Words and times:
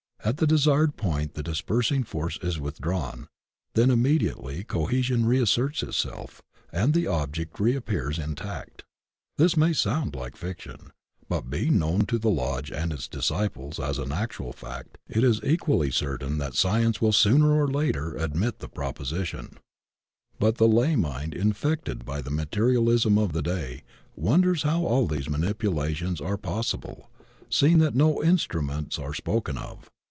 At 0.23 0.37
the 0.37 0.45
desired 0.45 0.97
point 0.97 1.33
the 1.33 1.41
dispersing 1.41 2.03
force 2.03 2.37
is 2.43 2.59
withdrawn, 2.59 3.27
when 3.73 3.89
imme 3.89 4.21
diately 4.21 4.67
cohesion 4.67 5.25
reasserts 5.25 5.81
itself 5.81 6.43
and 6.71 6.93
the 6.93 7.07
object 7.07 7.59
reap 7.59 7.87
pears 7.87 8.19
intact. 8.19 8.83
This 9.37 9.57
may 9.57 9.73
sound 9.73 10.15
like 10.15 10.37
fiction, 10.37 10.91
but 11.27 11.49
being 11.49 11.79
known 11.79 12.05
to 12.05 12.19
the 12.19 12.29
Lodge 12.29 12.71
and 12.71 12.93
its 12.93 13.07
desciples 13.07 13.79
as 13.83 13.97
an 13.97 14.11
actual 14.11 14.53
fact, 14.53 14.99
it 15.09 15.23
is 15.23 15.41
equally 15.43 15.89
certain 15.89 16.37
that 16.37 16.53
Science 16.53 17.01
will 17.01 17.11
sooner 17.11 17.53
or 17.59 17.67
later 17.67 18.15
admit 18.15 18.59
the 18.59 18.69
proposition. 18.69 19.57
138 20.37 20.37
THE 20.37 20.45
OCBAN 20.45 20.47
OF 20.47 20.57
THEOSOPHY 20.57 20.57
But 20.57 20.57
the 20.57 20.67
lay 20.67 20.95
mind 21.17 21.33
infected 21.33 22.05
by 22.05 22.21
the 22.21 22.29
materialism 22.29 23.17
of 23.17 23.33
the 23.33 23.41
day 23.41 23.81
wonders 24.15 24.61
how 24.61 24.85
all 24.85 25.07
these 25.07 25.27
manipulations 25.27 26.21
are 26.21 26.37
pos 26.37 26.71
sible, 26.75 27.07
seeing 27.49 27.79
that 27.79 27.95
no 27.95 28.23
instruments 28.23 28.99
are 28.99 29.15
spoken 29.15 29.57
of. 29.57 29.89